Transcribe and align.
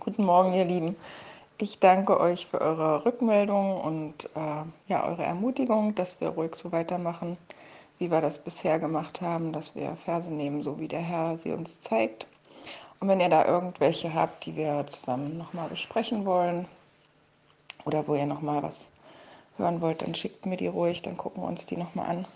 Guten 0.00 0.24
Morgen, 0.24 0.52
ihr 0.52 0.64
Lieben. 0.64 0.96
Ich 1.58 1.78
danke 1.78 2.18
euch 2.20 2.46
für 2.46 2.60
eure 2.60 3.04
Rückmeldung 3.04 3.80
und 3.80 4.24
äh, 4.34 4.62
ja, 4.88 5.04
eure 5.06 5.22
Ermutigung, 5.22 5.94
dass 5.94 6.20
wir 6.20 6.30
ruhig 6.30 6.54
so 6.54 6.72
weitermachen, 6.72 7.36
wie 7.98 8.10
wir 8.10 8.20
das 8.20 8.40
bisher 8.40 8.78
gemacht 8.80 9.20
haben, 9.20 9.52
dass 9.52 9.74
wir 9.74 9.96
Verse 10.04 10.32
nehmen, 10.32 10.62
so 10.62 10.78
wie 10.78 10.88
der 10.88 11.00
Herr 11.00 11.38
sie 11.38 11.52
uns 11.52 11.80
zeigt. 11.80 12.26
Und 13.00 13.08
wenn 13.08 13.20
ihr 13.20 13.28
da 13.28 13.44
irgendwelche 13.46 14.12
habt, 14.12 14.44
die 14.46 14.56
wir 14.56 14.86
zusammen 14.86 15.38
nochmal 15.38 15.68
besprechen 15.68 16.26
wollen 16.26 16.66
oder 17.84 18.06
wo 18.08 18.14
ihr 18.14 18.26
nochmal 18.26 18.62
was 18.62 18.88
hören 19.56 19.80
wollt, 19.80 20.02
dann 20.02 20.14
schickt 20.14 20.46
mir 20.46 20.56
die 20.56 20.66
ruhig, 20.66 21.02
dann 21.02 21.16
gucken 21.16 21.42
wir 21.42 21.48
uns 21.48 21.66
die 21.66 21.76
nochmal 21.76 22.06
an. 22.06 22.26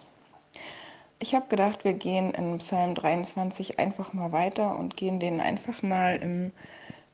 Ich 1.18 1.34
habe 1.34 1.48
gedacht, 1.48 1.84
wir 1.84 1.92
gehen 1.92 2.32
in 2.32 2.58
Psalm 2.58 2.94
23 2.94 3.78
einfach 3.78 4.14
mal 4.14 4.32
weiter 4.32 4.78
und 4.78 4.96
gehen 4.96 5.20
den 5.20 5.40
einfach 5.40 5.82
mal 5.82 6.16
im 6.16 6.52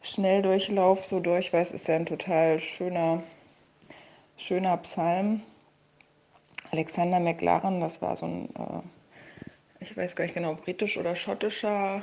Schnelldurchlauf 0.07 1.05
so 1.05 1.21
durch, 1.21 1.53
weil 1.53 1.63
es 1.63 1.73
ist 1.73 1.89
ja 1.89 1.97
ein 1.97 2.07
total 2.07 2.61
schöner, 2.61 3.23
schöner 4.37 4.77
Psalm. 4.79 5.43
Alexander 6.71 7.21
McLaren, 7.21 7.81
das 7.81 8.03
war 8.03 8.17
so 8.17 8.27
ein, 8.27 8.49
äh, 8.55 8.83
ich 9.81 9.97
weiß 9.97 10.15
gar 10.15 10.25
nicht 10.25 10.35
genau, 10.35 10.55
britisch 10.55 10.97
oder 10.97 11.17
schottischer 11.17 12.03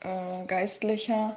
äh, 0.00 0.46
Geistlicher, 0.46 1.36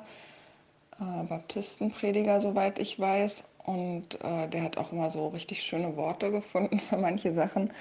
äh, 1.00 1.24
Baptistenprediger, 1.24 2.42
soweit 2.42 2.80
ich 2.80 3.00
weiß. 3.00 3.46
Und 3.66 4.24
äh, 4.24 4.48
der 4.48 4.64
hat 4.64 4.78
auch 4.78 4.92
immer 4.92 5.12
so 5.12 5.28
richtig 5.30 5.64
schöne 5.64 5.96
Worte 5.98 6.32
gefunden 6.32 6.80
für 6.80 6.98
manche 6.98 7.32
Sachen. 7.32 7.74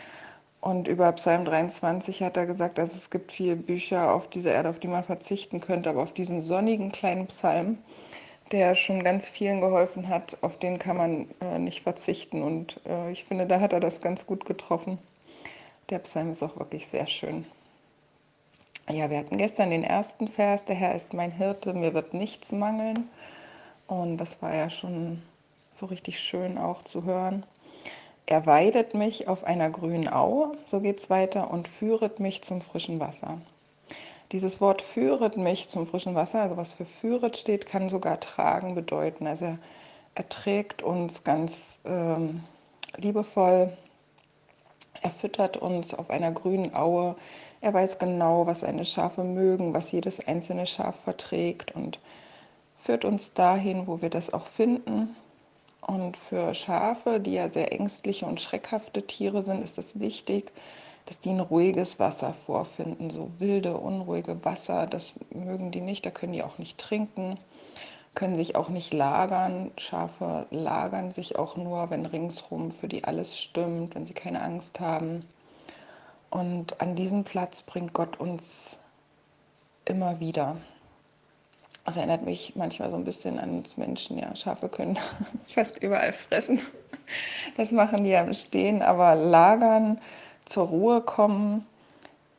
Und 0.67 0.89
über 0.89 1.13
Psalm 1.13 1.45
23 1.45 2.25
hat 2.25 2.37
er 2.37 2.45
gesagt, 2.45 2.77
dass 2.77 2.97
es 2.97 3.11
gibt 3.11 3.31
viele 3.31 3.55
Bücher 3.55 4.13
auf 4.13 4.29
dieser 4.29 4.51
Erde, 4.51 4.71
auf 4.71 4.81
die 4.81 4.89
man 4.89 5.05
verzichten 5.05 5.61
könnte, 5.61 5.89
aber 5.89 6.03
auf 6.03 6.13
diesen 6.13 6.43
sonnigen 6.43 6.91
kleinen 6.91 7.29
Psalm, 7.29 7.79
der 8.51 8.75
schon 8.75 9.05
ganz 9.05 9.31
vielen 9.31 9.61
geholfen 9.61 10.09
hat, 10.09 10.39
auf 10.41 10.59
den 10.59 10.81
kann 10.81 10.97
man 10.97 11.29
äh, 11.41 11.61
nicht 11.61 11.85
verzichten. 11.85 12.43
Und 12.43 12.81
äh, 12.85 13.13
ich 13.13 13.23
finde, 13.23 13.47
da 13.47 13.61
hat 13.61 13.75
er 13.75 13.79
das 13.79 14.01
ganz 14.01 14.27
gut 14.27 14.45
getroffen. 14.45 14.99
Der 15.89 16.01
Psalm 16.01 16.33
ist 16.33 16.43
auch 16.43 16.57
wirklich 16.59 16.89
sehr 16.89 17.07
schön. 17.07 17.47
Ja, 18.91 19.09
wir 19.09 19.19
hatten 19.19 19.39
gestern 19.39 19.71
den 19.71 19.85
ersten 19.85 20.27
Vers, 20.27 20.65
der 20.65 20.75
Herr 20.75 20.97
ist 20.97 21.15
mein 21.15 21.31
Hirte, 21.31 21.75
mir 21.75 21.95
wird 21.95 22.13
nichts 22.13 22.51
mangeln. 22.51 23.09
Und 23.87 24.17
das 24.17 24.43
war 24.43 24.53
ja 24.53 24.69
schon 24.69 25.23
so 25.73 25.87
richtig 25.87 26.19
schön 26.19 26.59
auch 26.59 26.83
zu 26.83 27.05
hören. 27.05 27.47
Er 28.29 28.45
weidet 28.45 28.93
mich 28.95 29.29
auf 29.29 29.45
einer 29.45 29.71
grünen 29.71 30.09
Au, 30.09 30.53
so 30.67 30.81
geht 30.81 30.99
es 30.99 31.11
weiter, 31.11 31.49
und 31.49 31.69
führet 31.69 32.19
mich 32.19 32.43
zum 32.43 32.61
frischen 32.61 32.99
Wasser. 32.99 33.41
Dieses 34.33 34.61
Wort 34.61 34.83
führet 34.83 35.37
mich 35.37 35.69
zum 35.69 35.87
frischen 35.87 36.17
Wasser, 36.17 36.43
also 36.43 36.57
was 36.57 36.75
für 36.75 36.85
führet 36.85 37.37
steht, 37.37 37.67
kann 37.67 37.89
sogar 37.89 38.19
tragen 38.19 38.75
bedeuten. 38.75 39.29
Also 39.29 39.45
er, 39.45 39.59
er 40.17 40.29
trägt 40.29 40.83
uns 40.83 41.23
ganz 41.23 41.79
ähm, 41.85 42.43
liebevoll, 42.97 43.73
er 45.03 45.11
füttert 45.11 45.57
uns 45.57 45.95
auf 45.95 46.11
einer 46.11 46.33
grünen 46.33 46.75
Aue, 46.75 47.15
er 47.61 47.73
weiß 47.73 48.01
genau, 48.01 48.45
was 48.49 48.61
seine 48.61 48.85
Schafe 48.85 49.23
mögen, 49.23 49.73
was 49.73 49.93
jedes 49.93 50.27
einzelne 50.27 50.67
Schaf 50.67 50.97
verträgt 50.97 51.77
und 51.77 52.01
führt 52.81 53.05
uns 53.05 53.35
dahin, 53.35 53.87
wo 53.87 54.03
wir 54.03 54.11
das 54.11 54.33
auch 54.33 54.47
finden 54.47 55.15
und 55.87 56.17
für 56.17 56.53
Schafe, 56.53 57.21
die 57.21 57.35
ja 57.35 57.49
sehr 57.49 57.73
ängstliche 57.73 58.27
und 58.27 58.41
schreckhafte 58.41 59.07
Tiere 59.07 59.43
sind, 59.43 59.63
ist 59.63 59.79
es 59.79 60.01
wichtig, 60.01 60.51
dass 61.07 61.21
die 61.21 61.31
ein 61.31 61.41
ruhiges 61.41 62.01
Wasser 62.01 62.33
vorfinden. 62.33 63.11
So 63.11 63.31
wilde, 63.39 63.77
unruhige 63.77 64.45
Wasser, 64.45 64.87
das 64.87 65.15
mögen 65.31 65.71
die 65.71 65.81
nicht, 65.81 66.05
da 66.05 66.11
können 66.11 66.33
die 66.33 66.43
auch 66.43 66.59
nicht 66.59 66.79
trinken, 66.79 67.39
können 68.17 68.35
sich 68.35 68.57
auch 68.57 68.69
nicht 68.69 68.93
lagern. 68.93 69.71
Schafe 69.77 70.47
lagern 70.51 71.13
sich 71.13 71.39
auch 71.39 71.57
nur, 71.57 71.89
wenn 71.91 72.05
ringsrum 72.05 72.73
für 72.73 72.89
die 72.89 73.05
alles 73.05 73.41
stimmt, 73.41 73.95
wenn 73.95 74.07
sie 74.07 74.15
keine 74.15 74.43
Angst 74.43 74.81
haben. 74.81 75.25
Und 76.31 76.81
an 76.81 76.97
diesen 76.97 77.23
Platz 77.23 77.63
bringt 77.63 77.93
Gott 77.93 78.19
uns 78.19 78.79
immer 79.85 80.19
wieder. 80.19 80.57
Das 81.87 81.97
erinnert 81.97 82.23
mich 82.23 82.57
manchmal 82.57 82.91
so 82.91 82.97
ein 82.97 83.05
bisschen 83.05 83.39
an 83.39 83.59
uns 83.59 83.77
Menschen. 83.77 84.19
Ja, 84.19 84.35
Schafe 84.35 84.69
können 84.69 84.99
fast 85.47 85.81
überall 85.81 86.13
fressen. 86.13 86.61
Das 87.57 87.71
machen 87.71 88.03
die 88.03 88.11
ja 88.11 88.23
im 88.23 88.35
Stehen, 88.35 88.83
aber 88.83 89.15
lagern, 89.15 90.01
zur 90.45 90.67
Ruhe 90.67 91.01
kommen, 91.01 91.65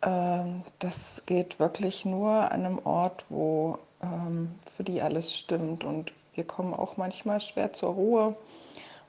ähm, 0.01 0.63
das 0.79 1.23
geht 1.25 1.59
wirklich 1.59 2.03
nur 2.03 2.29
an 2.29 2.65
einem 2.65 2.79
Ort, 2.85 3.23
wo 3.29 3.79
ähm, 4.03 4.53
für 4.69 4.83
die 4.83 5.01
alles 5.01 5.33
stimmt. 5.33 5.85
Und 5.85 6.11
wir 6.35 6.43
kommen 6.43 6.73
auch 6.73 6.97
manchmal 6.97 7.39
schwer 7.39 7.71
zur 7.71 7.93
Ruhe 7.93 8.35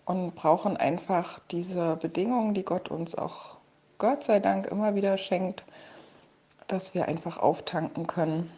und 0.04 0.36
brauchen 0.36 0.76
einfach 0.76 1.40
diese 1.50 1.96
Bedingungen, 1.96 2.54
die 2.54 2.64
Gott 2.64 2.92
uns 2.92 3.16
auch, 3.16 3.56
Gott 3.98 4.22
sei 4.22 4.38
Dank, 4.38 4.66
immer 4.66 4.94
wieder 4.94 5.18
schenkt, 5.18 5.64
dass 6.68 6.94
wir 6.94 7.08
einfach 7.08 7.38
auftanken 7.38 8.06
können. 8.06 8.52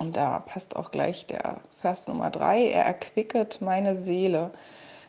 Und 0.00 0.16
da 0.16 0.38
passt 0.38 0.76
auch 0.76 0.92
gleich 0.92 1.26
der 1.26 1.60
Vers 1.76 2.08
Nummer 2.08 2.30
drei. 2.30 2.70
Er 2.70 2.86
erquicket 2.86 3.60
meine 3.60 3.96
Seele. 3.96 4.50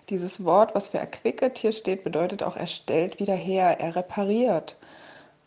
Dieses 0.10 0.44
Wort, 0.44 0.76
was 0.76 0.90
für 0.90 0.98
erquicket 0.98 1.58
hier 1.58 1.72
steht, 1.72 2.04
bedeutet 2.04 2.44
auch, 2.44 2.58
er 2.58 2.68
stellt 2.68 3.18
wieder 3.18 3.36
her, 3.36 3.80
er 3.80 3.96
repariert. 3.96 4.76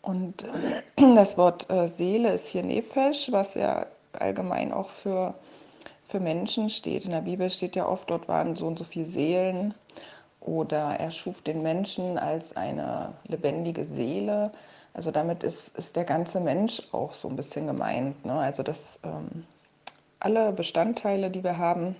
Und 0.01 0.45
äh, 0.45 0.81
das 1.15 1.37
Wort 1.37 1.69
äh, 1.69 1.87
Seele 1.87 2.33
ist 2.33 2.47
hier 2.47 2.63
Nefesh, 2.63 3.31
was 3.31 3.53
ja 3.53 3.85
allgemein 4.13 4.73
auch 4.73 4.89
für, 4.89 5.35
für 6.03 6.19
Menschen 6.19 6.69
steht. 6.69 7.05
In 7.05 7.11
der 7.11 7.21
Bibel 7.21 7.51
steht 7.51 7.75
ja 7.75 7.87
oft, 7.87 8.09
dort 8.09 8.27
waren 8.27 8.55
so 8.55 8.65
und 8.65 8.79
so 8.79 8.83
viele 8.83 9.05
Seelen. 9.05 9.75
Oder 10.41 10.99
er 10.99 11.11
schuf 11.11 11.43
den 11.43 11.61
Menschen 11.61 12.17
als 12.17 12.57
eine 12.57 13.13
lebendige 13.27 13.85
Seele. 13.85 14.51
Also 14.95 15.11
damit 15.11 15.43
ist, 15.43 15.77
ist 15.77 15.97
der 15.97 16.05
ganze 16.05 16.39
Mensch 16.39 16.81
auch 16.93 17.13
so 17.13 17.27
ein 17.27 17.35
bisschen 17.35 17.67
gemeint. 17.67 18.23
Ne? 18.25 18.33
Also 18.33 18.63
dass 18.63 18.97
ähm, 19.03 19.45
alle 20.19 20.53
Bestandteile, 20.53 21.29
die 21.29 21.43
wir 21.43 21.57
haben, 21.57 21.97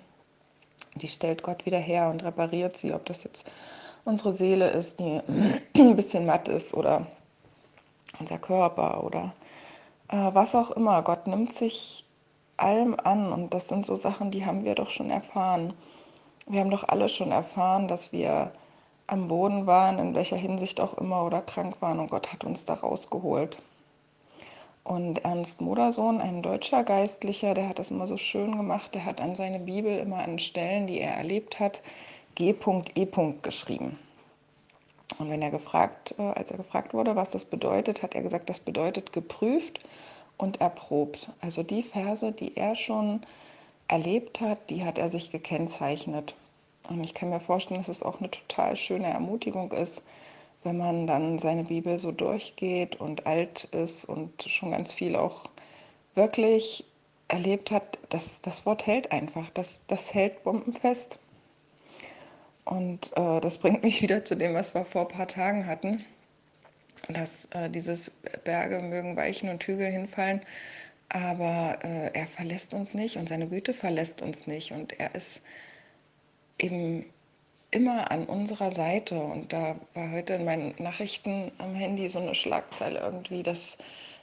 die 0.95 1.09
stellt 1.09 1.43
Gott 1.43 1.65
wieder 1.65 1.77
her 1.77 2.09
und 2.09 2.23
repariert 2.23 2.77
sie, 2.77 2.93
ob 2.93 3.05
das 3.05 3.25
jetzt 3.25 3.51
unsere 4.05 4.31
Seele 4.31 4.69
ist, 4.69 4.99
die 4.99 5.21
ein 5.75 5.95
bisschen 5.97 6.25
matt 6.25 6.47
ist 6.47 6.73
oder 6.73 7.07
unser 8.17 8.39
Körper 8.39 9.03
oder 9.03 9.33
äh, 10.07 10.33
was 10.33 10.55
auch 10.55 10.71
immer. 10.71 11.01
Gott 11.01 11.27
nimmt 11.27 11.51
sich 11.51 12.05
allem 12.55 12.95
an 12.97 13.33
und 13.33 13.53
das 13.53 13.67
sind 13.67 13.85
so 13.85 13.97
Sachen, 13.97 14.31
die 14.31 14.45
haben 14.45 14.63
wir 14.63 14.73
doch 14.73 14.89
schon 14.89 15.09
erfahren. 15.09 15.73
Wir 16.47 16.61
haben 16.61 16.71
doch 16.71 16.87
alle 16.87 17.09
schon 17.09 17.31
erfahren, 17.31 17.89
dass 17.89 18.13
wir 18.13 18.53
am 19.07 19.27
Boden 19.27 19.67
waren, 19.67 19.99
in 19.99 20.15
welcher 20.15 20.37
Hinsicht 20.37 20.79
auch 20.79 20.95
immer, 20.97 21.25
oder 21.25 21.41
krank 21.41 21.81
waren 21.81 21.99
und 21.99 22.09
Gott 22.09 22.31
hat 22.33 22.43
uns 22.43 22.65
da 22.65 22.73
rausgeholt. 22.73 23.61
Und 24.83 25.25
Ernst 25.25 25.61
Modersohn, 25.61 26.21
ein 26.21 26.43
deutscher 26.43 26.83
Geistlicher, 26.83 27.53
der 27.53 27.69
hat 27.69 27.79
das 27.79 27.91
immer 27.91 28.07
so 28.07 28.17
schön 28.17 28.55
gemacht, 28.55 28.93
der 28.93 29.05
hat 29.05 29.19
an 29.19 29.35
seine 29.35 29.59
Bibel 29.59 29.97
immer 29.97 30.19
an 30.19 30.37
Stellen, 30.37 30.85
die 30.85 30.99
er 30.99 31.15
erlebt 31.15 31.59
hat, 31.59 31.81
G.E. 32.35 33.07
geschrieben. 33.41 33.97
Und 35.17 35.29
wenn 35.29 35.41
er 35.41 35.51
gefragt, 35.51 36.15
äh, 36.17 36.23
als 36.23 36.51
er 36.51 36.57
gefragt 36.57 36.93
wurde, 36.93 37.15
was 37.15 37.31
das 37.31 37.45
bedeutet, 37.45 38.03
hat 38.03 38.15
er 38.15 38.23
gesagt, 38.23 38.49
das 38.49 38.59
bedeutet 38.59 39.13
geprüft 39.13 39.79
und 40.37 40.61
erprobt. 40.61 41.29
Also 41.41 41.63
die 41.63 41.83
Verse, 41.83 42.31
die 42.31 42.57
er 42.57 42.75
schon 42.75 43.21
erlebt 43.87 44.41
hat, 44.41 44.69
die 44.69 44.83
hat 44.83 44.97
er 44.97 45.09
sich 45.09 45.31
gekennzeichnet. 45.31 46.35
Und 46.89 47.03
ich 47.03 47.13
kann 47.13 47.29
mir 47.29 47.39
vorstellen, 47.39 47.79
dass 47.79 47.89
es 47.89 48.03
auch 48.03 48.19
eine 48.19 48.29
total 48.29 48.75
schöne 48.75 49.07
Ermutigung 49.07 49.71
ist, 49.71 50.03
wenn 50.63 50.77
man 50.77 51.07
dann 51.07 51.39
seine 51.39 51.63
Bibel 51.63 51.99
so 51.99 52.11
durchgeht 52.11 52.95
und 52.99 53.27
alt 53.27 53.65
ist 53.65 54.05
und 54.05 54.43
schon 54.43 54.71
ganz 54.71 54.93
viel 54.93 55.15
auch 55.15 55.49
wirklich 56.15 56.85
erlebt 57.27 57.71
hat, 57.71 57.99
dass 58.09 58.41
das 58.41 58.65
Wort 58.65 58.85
hält 58.87 59.11
einfach, 59.11 59.49
das, 59.53 59.85
das 59.87 60.13
hält 60.13 60.43
bombenfest. 60.43 61.19
Und 62.63 63.11
äh, 63.15 63.41
das 63.41 63.59
bringt 63.59 63.83
mich 63.83 64.01
wieder 64.03 64.25
zu 64.25 64.35
dem, 64.35 64.53
was 64.53 64.73
wir 64.73 64.85
vor 64.85 65.03
ein 65.03 65.15
paar 65.15 65.27
Tagen 65.27 65.67
hatten, 65.67 66.03
dass 67.09 67.45
äh, 67.51 67.69
dieses 67.69 68.11
Berge 68.43 68.79
mögen 68.79 69.15
weichen 69.15 69.49
und 69.49 69.63
Hügel 69.63 69.91
hinfallen, 69.91 70.41
aber 71.09 71.79
äh, 71.83 72.11
er 72.13 72.25
verlässt 72.25 72.73
uns 72.73 72.93
nicht 72.93 73.17
und 73.17 73.29
seine 73.29 73.47
Güte 73.47 73.73
verlässt 73.73 74.21
uns 74.21 74.47
nicht 74.47 74.71
und 74.71 74.99
er 74.99 75.13
ist 75.13 75.41
eben 76.57 77.05
immer 77.71 78.11
an 78.11 78.25
unserer 78.25 78.71
Seite. 78.71 79.15
Und 79.15 79.51
da 79.53 79.75
war 79.93 80.11
heute 80.11 80.33
in 80.33 80.45
meinen 80.45 80.75
Nachrichten 80.77 81.51
am 81.57 81.75
Handy 81.75 82.07
so 82.09 82.19
eine 82.19 82.35
Schlagzeile 82.35 82.99
irgendwie, 82.99 83.43
dass 83.43 83.77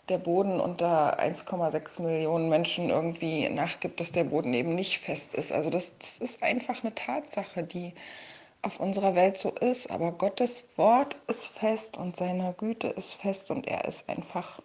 der 0.08 0.18
Boden 0.18 0.60
unter 0.60 1.20
1,6 1.20 2.02
Millionen 2.02 2.48
Menschen 2.48 2.90
irgendwie 2.90 3.48
nachgibt, 3.48 4.00
dass 4.00 4.12
der 4.12 4.24
Boden 4.24 4.52
eben 4.54 4.74
nicht 4.74 4.98
fest 4.98 5.34
ist. 5.34 5.52
Also 5.52 5.70
das, 5.70 5.96
das 5.98 6.18
ist 6.18 6.42
einfach 6.42 6.82
eine 6.82 6.94
Tatsache, 6.94 7.62
die 7.62 7.94
auf 8.62 8.80
unserer 8.80 9.14
Welt 9.14 9.38
so 9.38 9.50
ist. 9.50 9.90
Aber 9.90 10.12
Gottes 10.12 10.64
Wort 10.76 11.16
ist 11.28 11.46
fest 11.46 11.96
und 11.96 12.16
seine 12.16 12.54
Güte 12.56 12.88
ist 12.88 13.14
fest 13.14 13.50
und 13.50 13.68
er 13.68 13.84
ist 13.84 14.08
einfach 14.08 14.60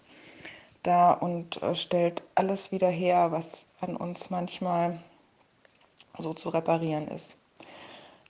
da 0.84 1.12
und 1.12 1.62
äh, 1.62 1.75
stellt 1.75 2.24
alles 2.36 2.72
wieder 2.72 2.90
her, 2.90 3.31
was 3.31 3.68
an 3.81 3.96
uns 3.96 4.30
manchmal 4.30 5.04
so 6.18 6.34
zu 6.34 6.50
reparieren 6.50 7.08
ist. 7.08 7.38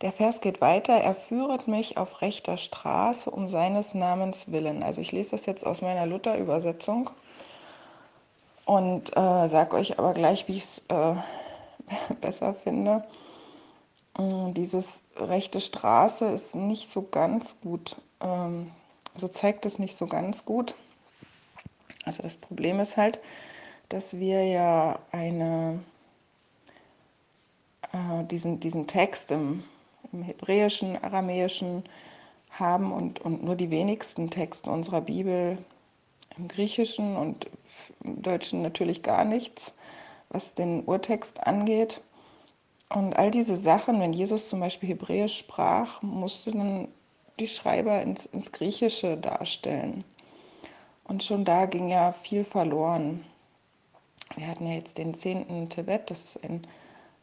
Der 0.02 0.12
Vers 0.12 0.42
geht 0.42 0.62
weiter, 0.62 0.94
er 0.94 1.16
führet 1.16 1.68
mich 1.68 1.98
auf 1.98 2.22
rechter 2.22 2.58
Straße 2.58 3.32
um 3.32 3.50
seines 3.50 3.96
Namens 3.96 4.52
willen. 4.52 4.84
Also 4.84 5.02
ich 5.02 5.12
lese 5.12 5.32
das 5.32 5.48
jetzt 5.48 5.66
aus 5.66 5.82
meiner 5.82 6.06
Luther-Übersetzung 6.06 7.10
und 8.66 9.10
äh, 9.18 9.48
sage 9.48 9.76
euch 9.76 9.98
aber 9.98 10.14
gleich, 10.14 10.48
wie 10.48 10.58
ich 10.58 10.64
es 10.64 10.84
äh, 10.90 11.16
besser 12.22 12.54
finde. 12.54 13.04
Mm, 14.20 14.54
dieses 14.54 15.02
rechte 15.16 15.60
Straße 15.60 16.26
ist 16.26 16.54
nicht 16.54 16.92
so 16.92 17.02
ganz 17.02 17.60
gut, 17.62 17.96
ähm, 18.22 18.72
also 19.16 19.28
zeigt 19.28 19.66
es 19.66 19.80
nicht 19.80 19.98
so 19.98 20.06
ganz 20.06 20.46
gut. 20.46 20.76
Also 22.06 22.22
das 22.22 22.38
Problem 22.38 22.80
ist 22.80 22.98
halt, 22.98 23.20
dass 23.90 24.20
wir 24.20 24.46
ja 24.46 25.00
eine, 25.12 25.80
äh, 27.94 28.24
diesen, 28.26 28.60
diesen 28.60 28.86
Text 28.86 29.32
im 29.32 29.64
im 30.12 30.24
Hebräischen, 30.24 31.02
Aramäischen 31.02 31.84
haben 32.50 32.92
und, 32.92 33.20
und 33.20 33.44
nur 33.44 33.56
die 33.56 33.70
wenigsten 33.70 34.30
Texte 34.30 34.70
unserer 34.70 35.02
Bibel 35.02 35.58
im 36.38 36.48
Griechischen 36.48 37.16
und 37.16 37.50
im 38.04 38.22
Deutschen 38.22 38.62
natürlich 38.62 39.04
gar 39.04 39.26
nichts, 39.26 39.76
was 40.30 40.56
den 40.56 40.84
Urtext 40.86 41.46
angeht. 41.46 42.02
Und 42.90 43.16
all 43.16 43.32
diese 43.32 43.58
Sachen, 43.58 44.00
wenn 44.00 44.14
Jesus 44.14 44.50
zum 44.50 44.60
Beispiel 44.60 44.90
Hebräisch 44.90 45.38
sprach, 45.38 46.02
musste 46.02 46.52
dann 46.52 46.88
die 47.40 47.48
Schreiber 47.48 48.02
ins, 48.02 48.26
ins 48.26 48.52
Griechische 48.52 49.18
darstellen. 49.18 50.04
Und 51.04 51.24
schon 51.24 51.46
da 51.46 51.66
ging 51.66 51.90
ja 51.90 52.12
viel 52.12 52.44
verloren. 52.44 53.26
Wir 54.36 54.48
hatten 54.48 54.68
ja 54.68 54.74
jetzt 54.74 54.98
den 54.98 55.14
10. 55.14 55.70
Tibet, 55.70 56.10
das 56.10 56.24
ist 56.24 56.44
ein 56.44 56.68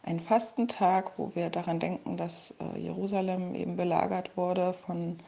ein 0.04 0.20
Fastentag, 0.20 1.18
wo 1.18 1.34
wir 1.34 1.50
daran 1.50 1.80
denken, 1.80 2.16
dass 2.16 2.54
äh, 2.60 2.78
Jerusalem 2.78 3.54
eben 3.54 3.76
belagert 3.76 4.36
wurde 4.36 4.74
von 4.74 5.18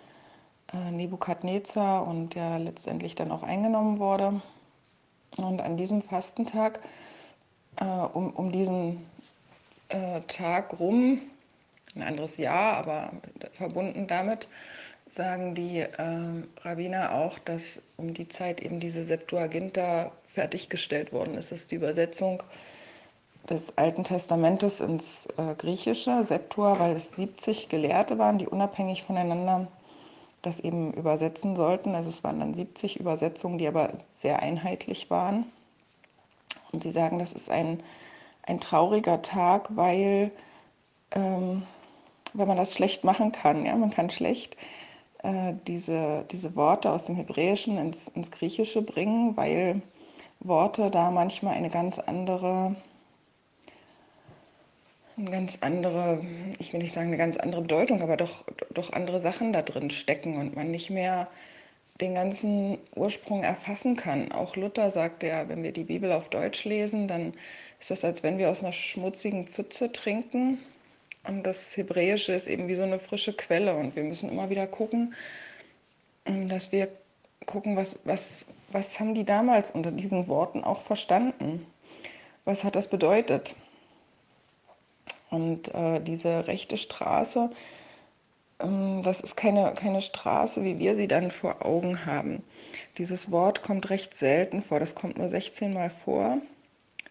äh, 0.73 0.91
Nebukadnezar 0.91 2.07
und 2.07 2.35
ja 2.35 2.59
letztendlich 2.59 3.15
dann 3.15 3.33
auch 3.33 3.43
eingenommen 3.43 3.99
wurde. 3.99 4.43
Und 5.37 5.61
an 5.61 5.77
diesem 5.77 6.03
Fastentag, 6.03 6.81
äh, 7.77 7.85
um, 7.85 8.33
um 8.33 8.53
diesen 8.53 9.07
äh, 9.89 10.21
Tag 10.23 10.79
rum, 10.79 11.21
ein 11.95 12.03
anderes 12.03 12.37
Jahr, 12.37 12.77
aber 12.77 13.13
verbunden 13.53 14.07
damit, 14.07 14.49
sagen 15.09 15.55
die 15.55 15.79
äh, 15.79 16.43
Rabbiner 16.63 17.15
auch, 17.15 17.39
dass 17.39 17.81
um 17.97 18.13
die 18.13 18.29
Zeit 18.29 18.61
eben 18.61 18.81
diese 18.81 19.03
Septuaginta 19.03 20.13
fertiggestellt 20.29 21.13
worden 21.13 21.35
ist. 21.35 21.51
Das 21.51 21.61
ist 21.61 21.71
die 21.71 21.77
Übersetzung 21.77 22.43
des 23.49 23.77
Alten 23.79 24.05
Testamentes 24.05 24.81
ins 24.81 25.27
äh, 25.37 25.55
Griechische, 25.57 26.25
Septua, 26.25 26.79
weil 26.79 26.95
es 26.95 27.17
70 27.17 27.69
Gelehrte 27.69 28.19
waren, 28.19 28.39
die 28.39 28.49
unabhängig 28.49 29.03
voneinander 29.03 29.69
das 30.43 30.61
eben 30.61 30.93
übersetzen 30.93 31.57
sollten. 31.57 31.95
Also 31.95 32.11
es 32.11 32.23
waren 32.25 32.41
dann 32.41 32.55
70 32.55 33.01
Übersetzungen, 33.01 33.59
die 33.59 33.67
aber 33.67 33.93
sehr 34.11 34.41
einheitlich 34.43 35.11
waren. 35.11 35.47
Und 36.73 36.83
sie 36.83 36.93
sagen, 36.93 37.19
das 37.19 37.33
ist 37.33 37.51
ein, 37.51 37.83
ein 38.43 38.61
trauriger 38.61 39.23
Tag, 39.23 39.69
weil, 39.77 40.31
ähm, 41.13 41.63
weil 42.35 42.47
man 42.47 42.57
das 42.57 42.75
schlecht 42.75 43.05
machen 43.05 43.33
kann. 43.33 43.67
Ja? 43.67 43.77
Man 43.77 43.91
kann 43.91 44.11
schlecht 44.11 44.57
äh, 45.23 45.55
diese, 45.67 46.25
diese 46.31 46.55
Worte 46.55 46.91
aus 46.91 47.07
dem 47.07 47.17
Hebräischen 47.17 47.79
ins, 47.79 48.09
ins 48.09 48.31
Griechische 48.31 48.83
bringen, 48.83 49.37
weil 49.37 49.83
Worte 50.41 50.91
da 50.91 51.11
manchmal 51.11 51.55
eine 51.55 51.71
ganz 51.71 51.99
andere 51.99 52.77
eine 55.17 55.31
ganz 55.31 55.59
andere, 55.61 56.25
ich 56.59 56.73
will 56.73 56.81
nicht 56.81 56.93
sagen 56.93 57.09
eine 57.09 57.17
ganz 57.17 57.37
andere 57.37 57.63
Bedeutung, 57.63 58.03
aber 58.03 58.17
doch, 58.17 58.45
doch 58.71 58.93
andere 58.93 59.21
Sachen 59.21 59.53
da 59.53 59.63
drin 59.63 59.91
stecken 59.91 60.37
und 60.37 60.55
man 60.55 60.71
nicht 60.71 60.91
mehr 60.91 61.29
den 62.01 62.15
ganzen 62.15 62.79
Ursprung 62.95 63.43
erfassen 63.43 63.97
kann. 63.97 64.31
Auch 64.33 64.57
Luther 64.57 64.91
sagt 64.91 65.23
ja, 65.23 65.49
wenn 65.49 65.63
wir 65.63 65.73
die 65.73 65.85
Bibel 65.85 66.13
auf 66.13 66.29
Deutsch 66.29 66.65
lesen, 66.65 67.09
dann 67.09 67.33
ist 67.81 67.91
das, 67.91 68.05
als 68.05 68.23
wenn 68.23 68.39
wir 68.39 68.51
aus 68.51 68.63
einer 68.63 68.73
schmutzigen 68.73 69.47
Pfütze 69.47 69.91
trinken. 69.91 70.59
Und 71.25 71.45
das 71.45 71.77
Hebräische 71.77 72.35
ist 72.35 72.47
eben 72.47 72.69
wie 72.69 72.75
so 72.75 72.83
eine 72.83 72.99
frische 72.99 73.33
Quelle. 73.33 73.75
Und 73.75 73.97
wir 73.97 74.03
müssen 74.03 74.31
immer 74.31 74.51
wieder 74.51 74.67
gucken, 74.67 75.15
dass 76.25 76.73
wir 76.73 76.89
gucken, 77.47 77.77
was, 77.77 77.99
was, 78.05 78.45
was 78.73 79.01
haben 79.01 79.15
die 79.15 79.25
damals 79.25 79.71
unter 79.71 79.91
diesen 79.91 80.29
Worten 80.29 80.65
auch 80.65 80.83
verstanden? 80.83 81.67
Was 82.45 82.63
hat 82.63 82.77
das 82.77 82.89
bedeutet? 82.89 83.57
Und 85.31 85.75
äh, 85.75 86.01
diese 86.01 86.47
rechte 86.47 86.77
Straße, 86.77 87.51
ähm, 88.61 89.03
das 89.03 89.21
ist 89.21 89.37
keine, 89.37 89.75
keine 89.75 90.01
Straße, 90.01 90.65
wie 90.65 90.79
wir 90.79 90.95
sie 90.95 91.09
dann 91.09 91.31
vor 91.31 91.65
Augen 91.65 92.07
haben. 92.07 92.43
Dieses 92.99 93.31
Wort 93.31 93.63
kommt 93.63 93.91
recht 93.91 94.15
selten 94.15 94.63
vor, 94.63 94.81
das 94.81 94.95
kommt 94.95 95.19
nur 95.19 95.29
16 95.29 95.73
Mal 95.73 95.91
vor 95.91 96.39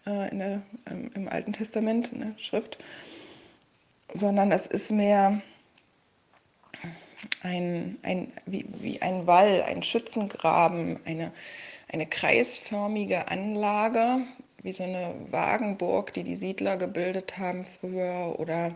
äh, 0.06 0.30
in 0.30 0.38
der, 0.38 0.62
im, 0.90 1.12
im 1.14 1.28
Alten 1.28 1.52
Testament, 1.52 2.12
in 2.12 2.20
der 2.20 2.38
Schrift, 2.38 2.78
sondern 4.12 4.52
es 4.52 4.66
ist 4.66 4.90
mehr 4.90 5.40
ein, 7.42 7.98
ein, 8.02 8.32
wie, 8.46 8.66
wie 8.80 9.02
ein 9.02 9.26
Wall, 9.26 9.62
ein 9.62 9.82
Schützengraben, 9.82 10.98
eine, 11.04 11.32
eine 11.88 12.06
kreisförmige 12.06 13.28
Anlage, 13.28 14.22
wie 14.66 14.72
so 14.72 14.82
eine 14.82 15.14
Wagenburg, 15.30 16.12
die 16.12 16.24
die 16.24 16.34
Siedler 16.34 16.76
gebildet 16.76 17.38
haben 17.38 17.62
früher 17.64 18.34
oder 18.36 18.70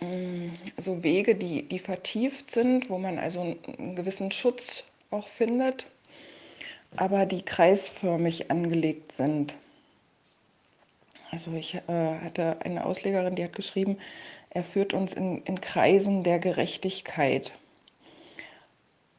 mm, 0.00 0.50
so 0.76 1.02
Wege, 1.02 1.34
die, 1.34 1.68
die 1.68 1.80
vertieft 1.80 2.52
sind, 2.52 2.88
wo 2.88 2.98
man 2.98 3.18
also 3.18 3.40
einen 3.40 3.96
gewissen 3.96 4.30
Schutz 4.30 4.84
auch 5.10 5.26
findet, 5.26 5.88
aber 6.96 7.26
die 7.26 7.42
kreisförmig 7.42 8.52
angelegt 8.52 9.10
sind. 9.10 9.56
Also 11.32 11.52
ich 11.54 11.74
äh, 11.74 11.80
hatte 12.22 12.58
eine 12.60 12.86
Auslegerin, 12.86 13.34
die 13.34 13.42
hat 13.42 13.56
geschrieben, 13.56 13.98
er 14.50 14.62
führt 14.62 14.94
uns 14.94 15.12
in, 15.14 15.42
in 15.42 15.60
Kreisen 15.60 16.22
der 16.22 16.38
Gerechtigkeit 16.38 17.50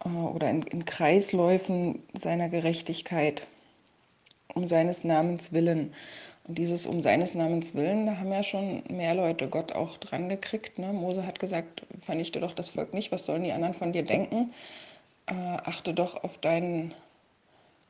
äh, 0.06 0.08
oder 0.08 0.50
in, 0.50 0.64
in 0.64 0.86
Kreisläufen 0.86 2.02
seiner 2.14 2.48
Gerechtigkeit 2.48 3.46
um 4.54 4.68
seines 4.68 5.04
Namens 5.04 5.52
willen. 5.52 5.94
Und 6.48 6.58
dieses 6.58 6.86
um 6.86 7.02
seines 7.02 7.34
Namens 7.34 7.74
willen, 7.74 8.06
da 8.06 8.18
haben 8.18 8.32
ja 8.32 8.44
schon 8.44 8.84
mehr 8.90 9.16
Leute 9.16 9.48
Gott 9.48 9.72
auch 9.72 9.98
dran 9.98 10.30
gekriegt. 10.30 10.78
Ne? 10.78 10.94
Mose 10.94 11.26
hat 11.26 11.40
gesagt, 11.40 11.86
vernichte 12.02 12.40
doch 12.40 12.54
das 12.54 12.72
Volk 12.72 12.94
nicht, 12.94 13.12
was 13.12 13.26
sollen 13.26 13.44
die 13.44 13.52
anderen 13.52 13.74
von 13.74 13.94
dir 13.94 14.04
denken? 14.04 14.54
Äh, 15.26 15.34
achte 15.34 15.94
doch 15.94 16.24
auf 16.24 16.38
deinen 16.38 16.94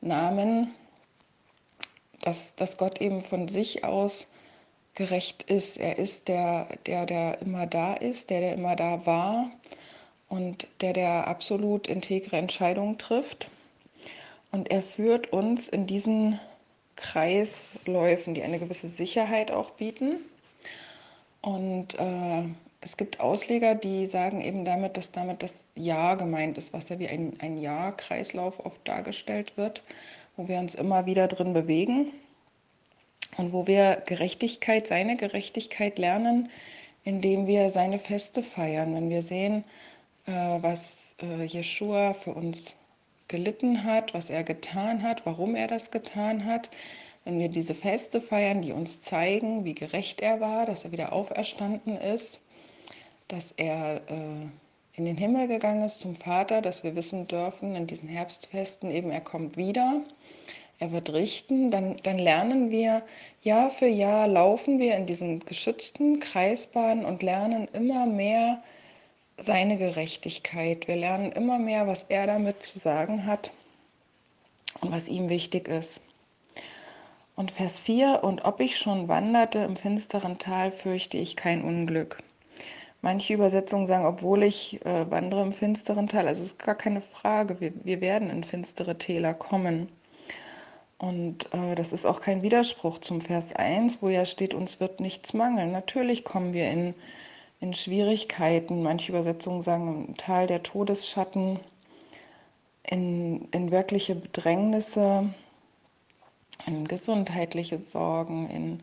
Namen, 0.00 0.72
dass, 2.22 2.54
dass 2.54 2.78
Gott 2.78 3.00
eben 3.00 3.20
von 3.20 3.48
sich 3.48 3.84
aus 3.84 4.26
gerecht 4.94 5.42
ist. 5.42 5.76
Er 5.76 5.98
ist 5.98 6.28
der, 6.28 6.68
der, 6.86 7.04
der 7.04 7.42
immer 7.42 7.66
da 7.66 7.94
ist, 7.94 8.30
der, 8.30 8.40
der 8.40 8.54
immer 8.54 8.74
da 8.74 9.04
war 9.04 9.50
und 10.28 10.66
der, 10.80 10.94
der 10.94 11.26
absolut 11.28 11.86
integre 11.86 12.36
Entscheidungen 12.36 12.96
trifft. 12.96 13.48
Und 14.50 14.70
er 14.70 14.82
führt 14.82 15.32
uns 15.32 15.68
in 15.68 15.86
diesen 15.86 16.40
Kreisläufen, 16.96 18.34
die 18.34 18.42
eine 18.42 18.58
gewisse 18.58 18.88
Sicherheit 18.88 19.50
auch 19.50 19.70
bieten. 19.70 20.16
Und 21.42 21.98
äh, 21.98 22.42
es 22.80 22.96
gibt 22.96 23.20
Ausleger, 23.20 23.74
die 23.74 24.06
sagen 24.06 24.40
eben 24.40 24.64
damit, 24.64 24.96
dass 24.96 25.12
damit 25.12 25.42
das 25.42 25.66
Jahr 25.74 26.16
gemeint 26.16 26.58
ist, 26.58 26.72
was 26.72 26.88
ja 26.88 26.98
wie 26.98 27.08
ein, 27.08 27.34
ein 27.40 27.58
Jahr-Kreislauf 27.58 28.64
oft 28.64 28.86
dargestellt 28.86 29.56
wird, 29.56 29.82
wo 30.36 30.48
wir 30.48 30.58
uns 30.58 30.74
immer 30.74 31.06
wieder 31.06 31.28
drin 31.28 31.52
bewegen 31.52 32.12
und 33.36 33.52
wo 33.52 33.66
wir 33.66 34.02
Gerechtigkeit, 34.06 34.86
seine 34.86 35.16
Gerechtigkeit 35.16 35.98
lernen, 35.98 36.50
indem 37.04 37.46
wir 37.46 37.70
seine 37.70 37.98
Feste 37.98 38.42
feiern. 38.42 38.94
Wenn 38.94 39.10
wir 39.10 39.22
sehen, 39.22 39.64
äh, 40.26 40.32
was 40.32 41.14
äh, 41.22 41.44
Jeshua 41.44 42.14
für 42.14 42.34
uns 42.34 42.74
gelitten 43.28 43.84
hat, 43.84 44.14
was 44.14 44.30
er 44.30 44.44
getan 44.44 45.02
hat, 45.02 45.26
warum 45.26 45.54
er 45.54 45.68
das 45.68 45.90
getan 45.90 46.44
hat. 46.44 46.70
Wenn 47.24 47.40
wir 47.40 47.48
diese 47.48 47.74
Feste 47.74 48.20
feiern, 48.20 48.62
die 48.62 48.72
uns 48.72 49.00
zeigen, 49.00 49.64
wie 49.64 49.74
gerecht 49.74 50.20
er 50.20 50.40
war, 50.40 50.66
dass 50.66 50.84
er 50.84 50.92
wieder 50.92 51.12
auferstanden 51.12 51.96
ist, 51.96 52.40
dass 53.28 53.52
er 53.56 54.02
äh, 54.08 54.48
in 54.92 55.04
den 55.04 55.16
Himmel 55.16 55.48
gegangen 55.48 55.84
ist 55.84 56.00
zum 56.00 56.14
Vater, 56.14 56.62
dass 56.62 56.84
wir 56.84 56.96
wissen 56.96 57.26
dürfen 57.26 57.74
in 57.74 57.86
diesen 57.86 58.08
Herbstfesten 58.08 58.90
eben, 58.90 59.10
er 59.10 59.20
kommt 59.20 59.56
wieder, 59.56 60.02
er 60.78 60.92
wird 60.92 61.12
richten, 61.12 61.70
dann, 61.70 61.96
dann 62.02 62.18
lernen 62.18 62.70
wir 62.70 63.02
Jahr 63.42 63.70
für 63.70 63.86
Jahr, 63.86 64.28
laufen 64.28 64.78
wir 64.78 64.96
in 64.96 65.06
diesen 65.06 65.40
geschützten 65.40 66.20
Kreisbahnen 66.20 67.04
und 67.04 67.22
lernen 67.22 67.66
immer 67.72 68.06
mehr, 68.06 68.62
seine 69.38 69.76
Gerechtigkeit. 69.76 70.88
Wir 70.88 70.96
lernen 70.96 71.32
immer 71.32 71.58
mehr, 71.58 71.86
was 71.86 72.04
er 72.04 72.26
damit 72.26 72.62
zu 72.62 72.78
sagen 72.78 73.26
hat 73.26 73.50
und 74.80 74.92
was 74.92 75.08
ihm 75.08 75.28
wichtig 75.28 75.68
ist. 75.68 76.02
Und 77.34 77.50
Vers 77.50 77.80
4, 77.80 78.24
und 78.24 78.44
ob 78.46 78.60
ich 78.60 78.78
schon 78.78 79.08
wanderte 79.08 79.58
im 79.58 79.76
finsteren 79.76 80.38
Tal, 80.38 80.72
fürchte 80.72 81.18
ich 81.18 81.36
kein 81.36 81.62
Unglück. 81.62 82.18
Manche 83.02 83.34
Übersetzungen 83.34 83.86
sagen, 83.86 84.06
obwohl 84.06 84.42
ich 84.42 84.84
äh, 84.86 85.10
wandere 85.10 85.42
im 85.42 85.52
finsteren 85.52 86.08
Tal, 86.08 86.26
also 86.26 86.42
es 86.42 86.52
ist 86.52 86.58
gar 86.58 86.74
keine 86.74 87.02
Frage, 87.02 87.60
wir, 87.60 87.72
wir 87.84 88.00
werden 88.00 88.30
in 88.30 88.42
finstere 88.42 88.96
Täler 88.96 89.34
kommen. 89.34 89.90
Und 90.98 91.52
äh, 91.52 91.74
das 91.74 91.92
ist 91.92 92.06
auch 92.06 92.22
kein 92.22 92.42
Widerspruch 92.42 92.98
zum 92.98 93.20
Vers 93.20 93.54
1, 93.54 94.00
wo 94.00 94.08
ja 94.08 94.24
steht, 94.24 94.54
uns 94.54 94.80
wird 94.80 95.00
nichts 95.00 95.34
mangeln. 95.34 95.72
Natürlich 95.72 96.24
kommen 96.24 96.54
wir 96.54 96.70
in, 96.70 96.94
in 97.60 97.74
Schwierigkeiten. 97.74 98.82
Manche 98.82 99.12
Übersetzungen 99.12 99.62
sagen 99.62 100.06
im 100.08 100.16
Tal 100.16 100.46
der 100.46 100.62
Todesschatten, 100.62 101.60
in, 102.82 103.48
in 103.50 103.70
wirkliche 103.70 104.14
Bedrängnisse, 104.14 105.32
in 106.66 106.86
gesundheitliche 106.86 107.78
Sorgen, 107.78 108.48
in 108.50 108.82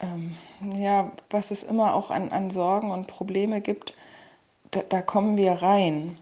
ähm, 0.00 0.36
ja, 0.76 1.12
was 1.30 1.50
es 1.50 1.62
immer 1.62 1.94
auch 1.94 2.10
an, 2.10 2.30
an 2.30 2.50
Sorgen 2.50 2.90
und 2.90 3.06
Probleme 3.06 3.60
gibt, 3.60 3.94
da, 4.70 4.82
da 4.88 5.02
kommen 5.02 5.36
wir 5.36 5.52
rein. 5.52 6.16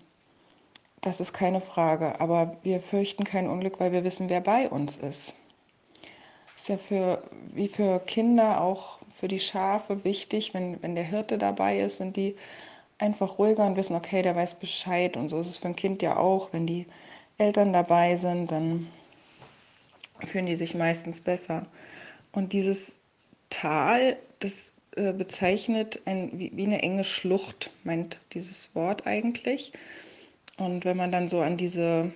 Das 1.01 1.21
ist 1.21 1.33
keine 1.33 1.61
Frage. 1.61 2.21
Aber 2.21 2.57
wir 2.63 2.81
fürchten 2.81 3.25
kein 3.25 3.49
Unglück, 3.49 3.79
weil 3.79 3.93
wir 3.93 4.05
wissen, 4.05 4.29
wer 4.29 4.41
bei 4.41 4.69
uns 4.69 4.97
ist. 4.97 5.35
Ist 6.57 6.69
ja 6.69 6.77
für, 6.77 7.23
wie 7.53 7.69
für 7.69 8.01
Kinder 8.01 8.61
auch 8.61 8.99
für 9.19 9.29
die 9.29 9.41
Schafe 9.41 10.05
wichtig, 10.05 10.55
wenn, 10.55 10.81
wenn 10.83 10.95
der 10.95 11.05
Hirte 11.05 11.39
dabei 11.39 11.81
ist, 11.81 11.97
sind 11.97 12.17
die 12.17 12.37
einfach 12.99 13.39
ruhiger 13.39 13.67
und 13.67 13.77
wissen, 13.77 13.97
okay, 13.97 14.23
der 14.23 14.37
weiß 14.37 14.57
Bescheid. 14.57 15.17
Und 15.17 15.29
so 15.29 15.41
ist 15.41 15.49
es 15.49 15.59
für 15.59 15.69
ein 15.69 15.77
Kind 15.77 16.03
ja 16.03 16.17
auch. 16.17 16.53
Wenn 16.53 16.67
die 16.67 16.87
Eltern 17.37 17.73
dabei 17.73 18.17
sind, 18.17 18.53
dann 18.53 18.87
fühlen 20.25 20.47
die 20.47 20.57
sich 20.57 20.75
meistens 20.75 21.21
besser. 21.21 21.67
Und 22.33 22.53
dieses 22.53 23.01
Tal, 23.51 24.17
das 24.39 24.73
äh, 24.95 25.13
bezeichnet 25.13 26.01
ein, 26.05 26.31
wie, 26.39 26.53
wie 26.55 26.67
eine 26.67 26.83
enge 26.83 27.05
Schlucht, 27.05 27.71
meint 27.83 28.19
dieses 28.35 28.75
Wort 28.75 29.07
eigentlich. 29.07 29.73
Und 30.59 30.85
wenn 30.85 30.97
man 30.97 31.11
dann 31.11 31.29
so 31.29 31.41
an 31.41 31.57
diese 31.57 32.13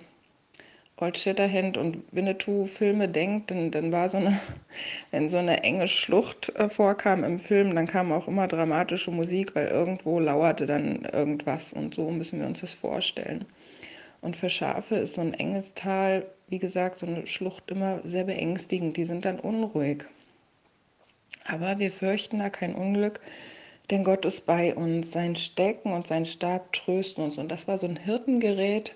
Old 1.03 1.17
Shatterhand 1.17 1.77
und 1.77 2.03
Winnetou-Filme 2.11 3.09
denkt, 3.09 3.51
dann, 3.51 3.71
dann 3.71 3.91
war 3.91 4.07
so 4.07 4.17
eine, 4.17 4.39
wenn 5.11 5.27
so 5.27 5.37
eine 5.37 5.63
enge 5.63 5.87
Schlucht 5.87 6.49
äh, 6.55 6.69
vorkam 6.69 7.25
im 7.25 7.41
Film, 7.41 7.75
dann 7.75 7.87
kam 7.87 8.13
auch 8.13 8.29
immer 8.29 8.47
dramatische 8.47 9.11
Musik, 9.11 9.53
weil 9.55 9.67
irgendwo 9.67 10.19
lauerte 10.19 10.65
dann 10.65 11.03
irgendwas 11.03 11.73
und 11.73 11.93
so 11.93 12.09
müssen 12.09 12.39
wir 12.39 12.47
uns 12.47 12.61
das 12.61 12.71
vorstellen. 12.71 13.45
Und 14.21 14.37
für 14.37 14.49
Schafe 14.49 14.95
ist 14.95 15.15
so 15.15 15.21
ein 15.21 15.33
enges 15.33 15.73
Tal, 15.73 16.25
wie 16.47 16.59
gesagt, 16.59 16.97
so 16.97 17.05
eine 17.05 17.27
Schlucht 17.27 17.69
immer 17.69 17.99
sehr 18.05 18.23
beängstigend. 18.23 18.95
Die 18.95 19.03
sind 19.03 19.25
dann 19.25 19.37
unruhig. 19.37 20.05
Aber 21.43 21.77
wir 21.79 21.91
fürchten 21.91 22.39
da 22.39 22.49
kein 22.49 22.73
Unglück, 22.73 23.19
denn 23.91 24.05
Gott 24.05 24.23
ist 24.23 24.45
bei 24.45 24.73
uns. 24.73 25.11
Sein 25.11 25.35
Stecken 25.35 25.91
und 25.91 26.07
sein 26.07 26.23
Stab 26.23 26.71
trösten 26.71 27.25
uns. 27.25 27.37
Und 27.37 27.49
das 27.49 27.67
war 27.67 27.77
so 27.77 27.85
ein 27.85 27.97
Hirtengerät. 27.97 28.95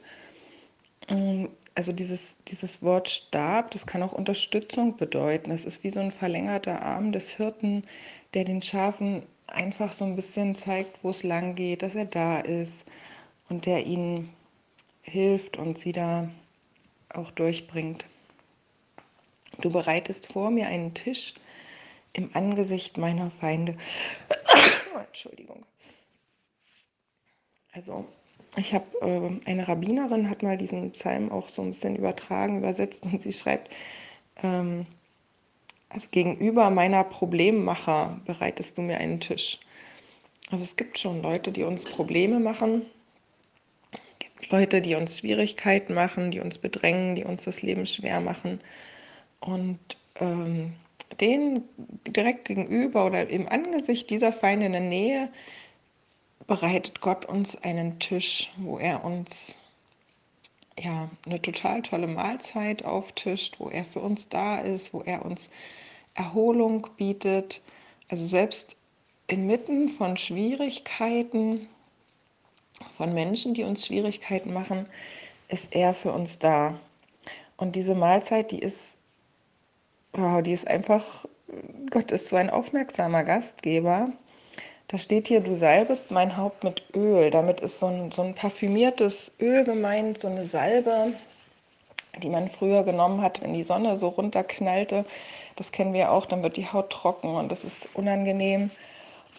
Also 1.77 1.93
dieses, 1.93 2.39
dieses 2.45 2.81
Wort 2.81 3.07
Stab, 3.07 3.69
das 3.69 3.85
kann 3.85 4.01
auch 4.01 4.11
Unterstützung 4.11 4.97
bedeuten. 4.97 5.51
Das 5.51 5.63
ist 5.63 5.83
wie 5.83 5.91
so 5.91 5.99
ein 5.99 6.11
verlängerter 6.11 6.81
Arm 6.81 7.11
des 7.11 7.29
Hirten, 7.35 7.83
der 8.33 8.45
den 8.45 8.63
Schafen 8.63 9.21
einfach 9.45 9.91
so 9.91 10.03
ein 10.03 10.15
bisschen 10.15 10.55
zeigt, 10.55 10.97
wo 11.03 11.11
es 11.11 11.21
lang 11.21 11.53
geht, 11.53 11.83
dass 11.83 11.93
er 11.93 12.05
da 12.05 12.39
ist 12.39 12.87
und 13.47 13.67
der 13.67 13.85
ihnen 13.85 14.33
hilft 15.03 15.57
und 15.57 15.77
sie 15.77 15.91
da 15.91 16.31
auch 17.09 17.29
durchbringt. 17.29 18.07
Du 19.61 19.69
bereitest 19.69 20.33
vor 20.33 20.49
mir 20.49 20.65
einen 20.65 20.95
Tisch 20.95 21.35
im 22.11 22.35
Angesicht 22.35 22.97
meiner 22.97 23.29
Feinde. 23.29 23.77
Entschuldigung. 25.07 25.63
Also, 27.71 28.07
ich 28.55 28.73
habe 28.73 28.85
äh, 29.01 29.49
eine 29.49 29.67
Rabbinerin 29.67 30.29
hat 30.29 30.43
mal 30.43 30.57
diesen 30.57 30.91
Psalm 30.91 31.31
auch 31.31 31.49
so 31.49 31.61
ein 31.61 31.69
bisschen 31.69 31.95
übertragen, 31.95 32.59
übersetzt 32.59 33.03
und 33.03 33.21
sie 33.21 33.33
schreibt, 33.33 33.73
ähm, 34.43 34.85
also 35.89 36.07
gegenüber 36.11 36.69
meiner 36.69 37.03
Problemmacher 37.03 38.19
bereitest 38.25 38.77
du 38.77 38.81
mir 38.81 38.97
einen 38.97 39.19
Tisch. 39.19 39.59
Also 40.49 40.63
es 40.63 40.75
gibt 40.75 40.97
schon 40.97 41.21
Leute, 41.21 41.51
die 41.51 41.63
uns 41.63 41.83
Probleme 41.83 42.39
machen, 42.39 42.85
es 43.91 44.19
gibt 44.19 44.51
Leute, 44.51 44.81
die 44.81 44.95
uns 44.95 45.19
Schwierigkeiten 45.19 45.93
machen, 45.93 46.31
die 46.31 46.39
uns 46.39 46.57
bedrängen, 46.57 47.15
die 47.15 47.23
uns 47.23 47.43
das 47.43 47.61
Leben 47.61 47.85
schwer 47.85 48.21
machen. 48.21 48.61
Und 49.39 49.79
ähm, 50.19 50.73
den 51.19 51.63
direkt 52.07 52.45
gegenüber 52.45 53.05
oder 53.05 53.29
im 53.29 53.47
Angesicht 53.47 54.09
dieser 54.09 54.33
Feinde 54.33 54.65
in 54.67 54.71
der 54.73 54.81
Nähe 54.81 55.29
bereitet 56.45 57.01
Gott 57.01 57.25
uns 57.25 57.55
einen 57.55 57.99
Tisch, 57.99 58.51
wo 58.57 58.77
er 58.77 59.03
uns 59.03 59.55
ja 60.77 61.09
eine 61.25 61.41
total 61.41 61.81
tolle 61.81 62.07
Mahlzeit 62.07 62.85
auftischt, 62.85 63.59
wo 63.59 63.69
er 63.69 63.83
für 63.83 63.99
uns 63.99 64.29
da 64.29 64.59
ist, 64.59 64.93
wo 64.93 65.01
er 65.01 65.25
uns 65.25 65.49
Erholung 66.13 66.87
bietet. 66.97 67.61
Also 68.09 68.25
selbst 68.25 68.75
inmitten 69.27 69.89
von 69.89 70.17
Schwierigkeiten, 70.17 71.67
von 72.91 73.13
Menschen, 73.13 73.53
die 73.53 73.63
uns 73.63 73.85
Schwierigkeiten 73.85 74.53
machen, 74.53 74.85
ist 75.47 75.73
er 75.73 75.93
für 75.93 76.11
uns 76.11 76.37
da. 76.37 76.79
Und 77.57 77.75
diese 77.75 77.95
Mahlzeit, 77.95 78.51
die 78.51 78.59
ist 78.59 78.99
Wow, 80.17 80.41
die 80.41 80.53
ist 80.53 80.67
einfach, 80.67 81.25
Gott 81.91 82.11
ist 82.11 82.29
so 82.29 82.37
ein 82.37 82.49
aufmerksamer 82.49 83.23
Gastgeber. 83.23 84.11
Da 84.89 84.97
steht 84.97 85.27
hier, 85.27 85.41
du 85.41 85.55
salbest 85.55 86.11
mein 86.11 86.37
Haupt 86.37 86.63
mit 86.63 86.81
Öl. 86.95 87.29
Damit 87.29 87.59
ist 87.59 87.79
so 87.79 87.87
ein, 87.87 88.11
so 88.11 88.21
ein 88.21 88.35
parfümiertes 88.35 89.33
Öl 89.39 89.65
gemeint, 89.65 90.17
so 90.17 90.29
eine 90.29 90.45
Salbe, 90.45 91.13
die 92.23 92.29
man 92.29 92.47
früher 92.49 92.83
genommen 92.83 93.21
hat, 93.21 93.41
wenn 93.41 93.53
die 93.53 93.63
Sonne 93.63 93.97
so 93.97 94.07
runterknallte. 94.07 95.03
Das 95.57 95.71
kennen 95.71 95.93
wir 95.93 96.11
auch, 96.11 96.25
dann 96.25 96.41
wird 96.41 96.55
die 96.55 96.71
Haut 96.71 96.89
trocken 96.89 97.35
und 97.35 97.51
das 97.51 97.65
ist 97.65 97.89
unangenehm. 97.95 98.71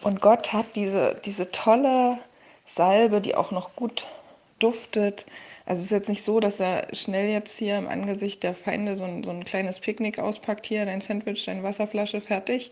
Und 0.03 0.21
Gott 0.21 0.53
hat 0.53 0.67
diese, 0.75 1.19
diese 1.25 1.49
tolle 1.51 2.19
Salbe, 2.65 3.19
die 3.19 3.35
auch 3.35 3.51
noch 3.51 3.75
gut 3.75 4.05
duftet, 4.59 5.25
also 5.69 5.81
es 5.81 5.85
ist 5.85 5.91
jetzt 5.91 6.09
nicht 6.09 6.23
so, 6.23 6.39
dass 6.39 6.59
er 6.59 6.87
schnell 6.93 7.29
jetzt 7.29 7.59
hier 7.59 7.77
im 7.77 7.87
Angesicht 7.87 8.41
der 8.41 8.55
Feinde 8.55 8.95
so 8.95 9.03
ein, 9.03 9.23
so 9.23 9.29
ein 9.29 9.45
kleines 9.45 9.79
Picknick 9.79 10.17
auspackt, 10.17 10.65
hier 10.65 10.83
dein 10.83 10.99
Sandwich, 10.99 11.45
deine 11.45 11.61
Wasserflasche, 11.61 12.21
fertig, 12.21 12.71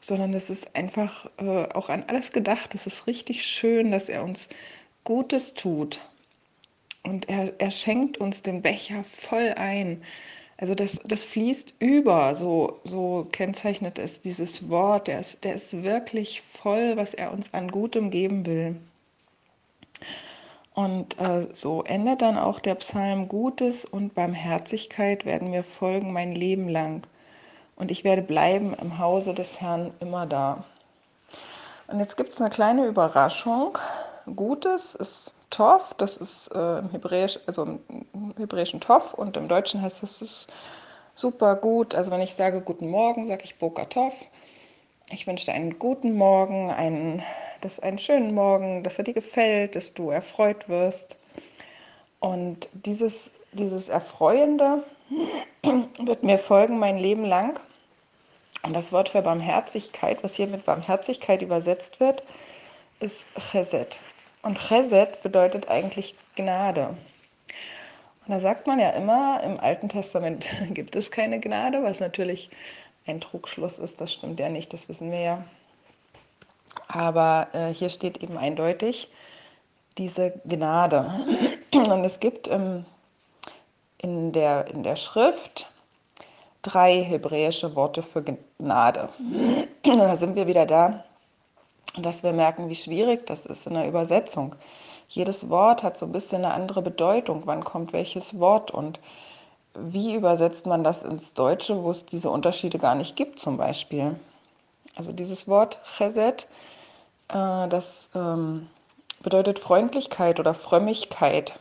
sondern 0.00 0.34
es 0.34 0.50
ist 0.50 0.74
einfach 0.76 1.30
äh, 1.38 1.64
auch 1.72 1.88
an 1.88 2.04
alles 2.06 2.32
gedacht. 2.32 2.74
Es 2.74 2.86
ist 2.86 3.06
richtig 3.06 3.44
schön, 3.44 3.90
dass 3.90 4.08
er 4.08 4.24
uns 4.24 4.48
Gutes 5.04 5.54
tut. 5.54 6.00
Und 7.02 7.28
er, 7.28 7.52
er 7.58 7.70
schenkt 7.70 8.18
uns 8.18 8.42
den 8.42 8.62
Becher 8.62 9.04
voll 9.04 9.54
ein. 9.56 10.02
Also 10.56 10.74
das, 10.74 11.00
das 11.04 11.24
fließt 11.24 11.74
über, 11.78 12.34
so, 12.34 12.80
so 12.82 13.28
kennzeichnet 13.30 13.98
es 13.98 14.20
dieses 14.20 14.68
Wort. 14.68 15.06
Der 15.06 15.20
ist, 15.20 15.44
der 15.44 15.54
ist 15.54 15.82
wirklich 15.84 16.42
voll, 16.42 16.96
was 16.96 17.14
er 17.14 17.32
uns 17.32 17.54
an 17.54 17.70
Gutem 17.70 18.10
geben 18.10 18.44
will. 18.44 18.76
Und 20.74 21.18
äh, 21.18 21.48
so 21.54 21.82
endet 21.84 22.22
dann 22.22 22.38
auch 22.38 22.60
der 22.60 22.74
Psalm 22.76 23.28
Gutes 23.28 23.84
und 23.84 24.14
Barmherzigkeit 24.14 25.24
werden 25.24 25.50
mir 25.50 25.64
folgen 25.64 26.12
mein 26.12 26.34
Leben 26.34 26.68
lang. 26.68 27.06
Und 27.78 27.90
ich 27.90 28.04
werde 28.04 28.22
bleiben 28.22 28.74
im 28.74 28.98
Hause 28.98 29.34
des 29.34 29.60
Herrn 29.60 29.92
immer 30.00 30.26
da. 30.26 30.64
Und 31.86 32.00
jetzt 32.00 32.16
gibt 32.16 32.32
es 32.32 32.40
eine 32.40 32.50
kleine 32.50 32.86
Überraschung. 32.86 33.78
Gutes 34.34 34.94
ist 34.94 35.32
Tov, 35.50 35.94
das 35.96 36.16
ist 36.18 36.50
äh, 36.54 36.80
im 36.80 36.90
Hebräisch, 36.90 37.38
also 37.46 37.62
im 37.62 38.34
Hebräischen 38.36 38.80
Tov 38.80 39.14
und 39.14 39.36
im 39.36 39.48
Deutschen 39.48 39.80
heißt 39.80 40.02
das 40.02 40.20
ist 40.20 40.48
super 41.14 41.56
gut. 41.56 41.94
Also 41.94 42.10
wenn 42.10 42.20
ich 42.20 42.34
sage 42.34 42.60
guten 42.60 42.90
Morgen, 42.90 43.26
sage 43.26 43.44
ich 43.44 43.58
Boka 43.58 43.86
Tov. 43.86 44.12
Ich 45.10 45.26
wünsche 45.26 45.46
dir 45.46 45.54
einen 45.54 45.78
guten 45.78 46.14
Morgen, 46.16 46.70
einen 46.70 47.22
dass 47.60 47.80
einen 47.80 47.98
schönen 47.98 48.34
Morgen, 48.34 48.82
dass 48.82 48.98
er 48.98 49.04
dir 49.04 49.14
gefällt, 49.14 49.74
dass 49.76 49.94
du 49.94 50.10
erfreut 50.10 50.68
wirst. 50.68 51.16
Und 52.20 52.68
dieses, 52.72 53.32
dieses 53.52 53.88
Erfreuende 53.88 54.82
wird 55.98 56.22
mir 56.22 56.38
folgen 56.38 56.78
mein 56.78 56.98
Leben 56.98 57.24
lang. 57.24 57.58
Und 58.62 58.74
das 58.74 58.92
Wort 58.92 59.08
für 59.08 59.22
Barmherzigkeit, 59.22 60.22
was 60.22 60.34
hier 60.34 60.46
mit 60.46 60.64
Barmherzigkeit 60.64 61.42
übersetzt 61.42 62.00
wird, 62.00 62.22
ist 63.00 63.26
Chesed. 63.38 64.00
Und 64.42 64.58
Chesed 64.58 65.22
bedeutet 65.22 65.68
eigentlich 65.68 66.14
Gnade. 66.36 66.88
Und 66.88 68.34
da 68.34 68.40
sagt 68.40 68.66
man 68.66 68.78
ja 68.78 68.90
immer, 68.90 69.42
im 69.42 69.58
Alten 69.58 69.88
Testament 69.88 70.44
gibt 70.70 70.96
es 70.96 71.10
keine 71.10 71.40
Gnade, 71.40 71.82
was 71.82 72.00
natürlich 72.00 72.50
ein 73.06 73.20
Trugschluss 73.20 73.78
ist. 73.78 74.00
Das 74.00 74.12
stimmt 74.12 74.38
ja 74.38 74.48
nicht, 74.48 74.72
das 74.72 74.88
wissen 74.88 75.10
wir 75.10 75.20
ja. 75.20 75.44
Aber 76.88 77.48
äh, 77.52 77.72
hier 77.72 77.88
steht 77.88 78.22
eben 78.22 78.36
eindeutig 78.36 79.10
diese 79.96 80.32
Gnade. 80.46 81.10
Und 81.74 82.04
es 82.04 82.20
gibt 82.20 82.48
ähm, 82.48 82.84
in, 83.98 84.32
der, 84.32 84.66
in 84.68 84.82
der 84.82 84.96
Schrift 84.96 85.70
drei 86.62 87.02
hebräische 87.02 87.74
Worte 87.74 88.02
für 88.02 88.22
Gnade. 88.58 89.08
da 89.82 90.16
sind 90.16 90.36
wir 90.36 90.46
wieder 90.46 90.66
da, 90.66 91.04
dass 91.96 92.22
wir 92.22 92.32
merken, 92.32 92.68
wie 92.68 92.74
schwierig 92.74 93.26
das 93.26 93.46
ist 93.46 93.66
in 93.66 93.74
der 93.74 93.88
Übersetzung. 93.88 94.54
Jedes 95.08 95.48
Wort 95.48 95.82
hat 95.82 95.96
so 95.96 96.06
ein 96.06 96.12
bisschen 96.12 96.44
eine 96.44 96.52
andere 96.52 96.82
Bedeutung. 96.82 97.42
Wann 97.46 97.64
kommt 97.64 97.92
welches 97.92 98.38
Wort 98.38 98.70
und 98.70 99.00
wie 99.74 100.14
übersetzt 100.14 100.66
man 100.66 100.84
das 100.84 101.02
ins 101.02 101.32
Deutsche, 101.32 101.82
wo 101.82 101.90
es 101.90 102.04
diese 102.04 102.30
Unterschiede 102.30 102.78
gar 102.78 102.94
nicht 102.94 103.16
gibt, 103.16 103.38
zum 103.38 103.56
Beispiel? 103.56 104.16
Also 104.96 105.12
dieses 105.12 105.46
Wort 105.48 105.80
Chesed, 105.84 106.48
äh, 107.28 107.68
das 107.68 108.08
ähm, 108.14 108.68
bedeutet 109.22 109.58
Freundlichkeit 109.58 110.40
oder 110.40 110.54
Frömmigkeit. 110.54 111.58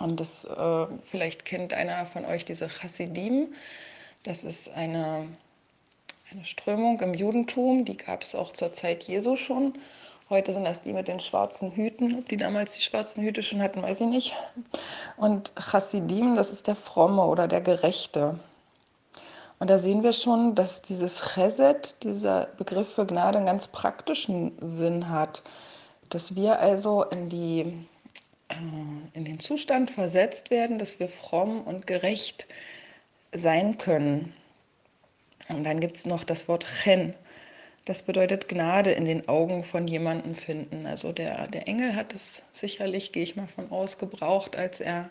Und 0.00 0.18
das, 0.18 0.44
äh, 0.44 0.86
vielleicht 1.04 1.44
kennt 1.44 1.74
einer 1.74 2.06
von 2.06 2.24
euch 2.24 2.44
diese 2.44 2.68
Chassidim. 2.68 3.54
Das 4.24 4.44
ist 4.44 4.70
eine, 4.70 5.28
eine 6.30 6.44
Strömung 6.46 7.00
im 7.00 7.14
Judentum, 7.14 7.84
die 7.84 7.96
gab 7.96 8.22
es 8.22 8.34
auch 8.34 8.52
zur 8.52 8.72
Zeit 8.72 9.04
Jesu 9.04 9.36
schon. 9.36 9.74
Heute 10.30 10.52
sind 10.54 10.64
das 10.64 10.80
die 10.80 10.94
mit 10.94 11.08
den 11.08 11.20
schwarzen 11.20 11.72
Hüten. 11.72 12.18
Ob 12.18 12.28
die 12.28 12.38
damals 12.38 12.72
die 12.72 12.80
schwarzen 12.80 13.22
Hüte 13.22 13.42
schon 13.42 13.60
hatten, 13.60 13.82
weiß 13.82 14.00
ich 14.00 14.06
nicht. 14.06 14.34
Und 15.16 15.52
Chassidim, 15.56 16.34
das 16.34 16.50
ist 16.50 16.66
der 16.66 16.76
Fromme 16.76 17.26
oder 17.26 17.46
der 17.46 17.60
Gerechte. 17.60 18.38
Und 19.58 19.68
da 19.68 19.78
sehen 19.78 20.02
wir 20.02 20.14
schon, 20.14 20.54
dass 20.54 20.80
dieses 20.80 21.34
Chesed, 21.34 22.02
dieser 22.04 22.46
Begriff 22.56 22.94
für 22.94 23.04
Gnade, 23.04 23.36
einen 23.36 23.46
ganz 23.46 23.68
praktischen 23.68 24.52
Sinn 24.60 25.10
hat. 25.10 25.42
Dass 26.08 26.36
wir 26.36 26.58
also 26.58 27.02
in 27.02 27.28
die 27.28 27.86
in 28.50 29.24
den 29.24 29.40
Zustand 29.40 29.90
versetzt 29.90 30.50
werden, 30.50 30.78
dass 30.78 31.00
wir 31.00 31.08
fromm 31.08 31.62
und 31.62 31.86
gerecht 31.86 32.46
sein 33.32 33.78
können. 33.78 34.34
Und 35.48 35.64
dann 35.64 35.80
gibt 35.80 35.96
es 35.96 36.06
noch 36.06 36.24
das 36.24 36.48
Wort 36.48 36.64
Chen. 36.64 37.14
Das 37.84 38.02
bedeutet 38.02 38.48
Gnade 38.48 38.92
in 38.92 39.04
den 39.04 39.28
Augen 39.28 39.64
von 39.64 39.88
jemandem 39.88 40.34
finden. 40.34 40.86
Also 40.86 41.12
der, 41.12 41.48
der 41.48 41.66
Engel 41.66 41.94
hat 41.94 42.12
es 42.14 42.42
sicherlich, 42.52 43.12
gehe 43.12 43.22
ich 43.22 43.36
mal 43.36 43.48
von 43.48 43.70
aus, 43.70 43.98
gebraucht, 43.98 44.54
als 44.54 44.80
er 44.80 45.10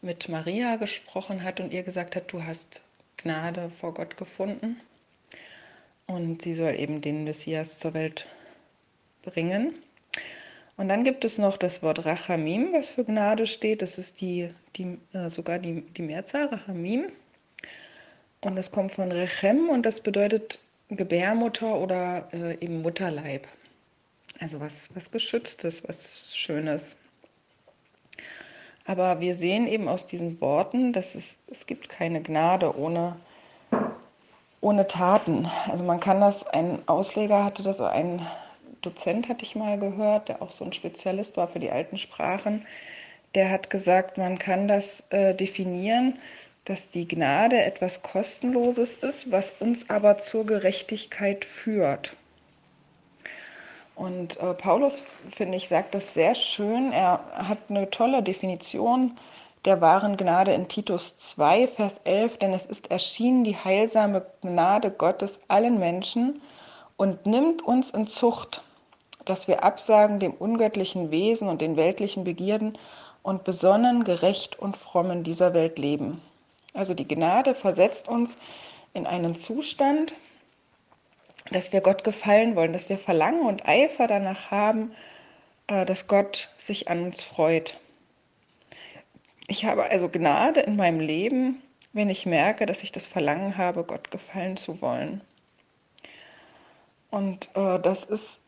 mit 0.00 0.28
Maria 0.28 0.76
gesprochen 0.76 1.42
hat 1.42 1.60
und 1.60 1.72
ihr 1.72 1.82
gesagt 1.82 2.16
hat, 2.16 2.32
du 2.32 2.42
hast 2.42 2.80
Gnade 3.18 3.70
vor 3.70 3.94
Gott 3.94 4.16
gefunden. 4.16 4.80
Und 6.06 6.42
sie 6.42 6.54
soll 6.54 6.74
eben 6.74 7.00
den 7.00 7.24
Messias 7.24 7.78
zur 7.78 7.94
Welt 7.94 8.26
bringen. 9.22 9.74
Und 10.78 10.88
dann 10.88 11.02
gibt 11.02 11.24
es 11.24 11.38
noch 11.38 11.56
das 11.56 11.82
Wort 11.82 12.06
Rachamim, 12.06 12.72
was 12.72 12.90
für 12.90 13.04
Gnade 13.04 13.48
steht. 13.48 13.82
Das 13.82 13.98
ist 13.98 14.20
die, 14.20 14.54
die, 14.76 14.96
äh, 15.12 15.28
sogar 15.28 15.58
die, 15.58 15.82
die 15.82 16.02
Mehrzahl, 16.02 16.46
Rachamim. 16.46 17.10
Und 18.42 18.54
das 18.54 18.70
kommt 18.70 18.92
von 18.92 19.10
Rechem 19.10 19.68
und 19.68 19.84
das 19.84 20.00
bedeutet 20.00 20.60
Gebärmutter 20.88 21.74
oder 21.74 22.28
äh, 22.32 22.64
eben 22.64 22.80
Mutterleib. 22.82 23.48
Also 24.38 24.60
was, 24.60 24.94
was 24.94 25.10
Geschütztes, 25.10 25.82
was 25.88 26.36
Schönes. 26.36 26.96
Aber 28.84 29.18
wir 29.18 29.34
sehen 29.34 29.66
eben 29.66 29.88
aus 29.88 30.06
diesen 30.06 30.40
Worten, 30.40 30.92
dass 30.92 31.16
es, 31.16 31.40
es 31.48 31.66
gibt 31.66 31.88
keine 31.88 32.22
Gnade 32.22 32.78
ohne, 32.78 33.16
ohne 34.60 34.86
Taten. 34.86 35.50
Also 35.68 35.82
man 35.82 35.98
kann 35.98 36.20
das, 36.20 36.46
ein 36.46 36.86
Ausleger 36.86 37.44
hatte 37.44 37.64
das, 37.64 37.80
ein 37.80 38.24
Dozent 38.82 39.28
hatte 39.28 39.44
ich 39.44 39.56
mal 39.56 39.78
gehört, 39.78 40.28
der 40.28 40.42
auch 40.42 40.50
so 40.50 40.64
ein 40.64 40.72
Spezialist 40.72 41.36
war 41.36 41.48
für 41.48 41.58
die 41.58 41.70
alten 41.70 41.96
Sprachen, 41.96 42.66
der 43.34 43.50
hat 43.50 43.70
gesagt, 43.70 44.18
man 44.18 44.38
kann 44.38 44.68
das 44.68 45.04
äh, 45.10 45.34
definieren, 45.34 46.18
dass 46.64 46.88
die 46.88 47.08
Gnade 47.08 47.62
etwas 47.62 48.02
Kostenloses 48.02 48.94
ist, 48.96 49.30
was 49.30 49.52
uns 49.60 49.90
aber 49.90 50.16
zur 50.16 50.46
Gerechtigkeit 50.46 51.44
führt. 51.44 52.14
Und 53.94 54.38
äh, 54.38 54.54
Paulus, 54.54 55.04
finde 55.30 55.56
ich, 55.56 55.66
sagt 55.66 55.94
das 55.94 56.14
sehr 56.14 56.34
schön. 56.34 56.92
Er 56.92 57.20
hat 57.34 57.58
eine 57.68 57.90
tolle 57.90 58.22
Definition 58.22 59.18
der 59.64 59.80
wahren 59.80 60.16
Gnade 60.16 60.52
in 60.52 60.68
Titus 60.68 61.16
2, 61.18 61.68
Vers 61.68 62.00
11, 62.04 62.38
denn 62.38 62.52
es 62.52 62.64
ist 62.64 62.90
erschienen 62.90 63.44
die 63.44 63.56
heilsame 63.56 64.24
Gnade 64.40 64.90
Gottes 64.90 65.40
allen 65.48 65.78
Menschen 65.78 66.40
und 66.96 67.26
nimmt 67.26 67.62
uns 67.62 67.90
in 67.90 68.06
Zucht, 68.06 68.62
dass 69.28 69.48
wir 69.48 69.62
absagen 69.62 70.20
dem 70.20 70.32
ungöttlichen 70.32 71.10
Wesen 71.10 71.48
und 71.48 71.60
den 71.60 71.76
weltlichen 71.76 72.24
Begierden 72.24 72.78
und 73.22 73.44
besonnen, 73.44 74.04
gerecht 74.04 74.58
und 74.58 74.76
fromm 74.76 75.10
in 75.10 75.24
dieser 75.24 75.54
Welt 75.54 75.78
leben. 75.78 76.20
Also 76.74 76.94
die 76.94 77.08
Gnade 77.08 77.54
versetzt 77.54 78.08
uns 78.08 78.36
in 78.94 79.06
einen 79.06 79.34
Zustand, 79.34 80.14
dass 81.50 81.72
wir 81.72 81.80
Gott 81.80 82.04
gefallen 82.04 82.56
wollen, 82.56 82.72
dass 82.72 82.88
wir 82.88 82.98
Verlangen 82.98 83.46
und 83.46 83.66
Eifer 83.66 84.06
danach 84.06 84.50
haben, 84.50 84.92
äh, 85.66 85.84
dass 85.84 86.06
Gott 86.06 86.50
sich 86.56 86.88
an 86.88 87.04
uns 87.04 87.24
freut. 87.24 87.78
Ich 89.46 89.64
habe 89.64 89.84
also 89.84 90.08
Gnade 90.08 90.60
in 90.60 90.76
meinem 90.76 91.00
Leben, 91.00 91.62
wenn 91.92 92.10
ich 92.10 92.26
merke, 92.26 92.66
dass 92.66 92.82
ich 92.82 92.92
das 92.92 93.06
Verlangen 93.06 93.56
habe, 93.56 93.84
Gott 93.84 94.10
gefallen 94.10 94.56
zu 94.56 94.82
wollen. 94.82 95.22
Und 97.10 97.48
äh, 97.54 97.78
das 97.80 98.04
ist 98.04 98.40